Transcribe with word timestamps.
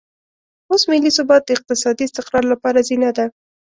اوس 0.69 0.81
ملي 0.91 1.11
ثبات 1.17 1.41
د 1.45 1.49
اقتصادي 1.57 2.03
استقرار 2.07 2.43
لپاره 2.53 2.79
زینه 2.89 3.09
ده. 3.17 3.25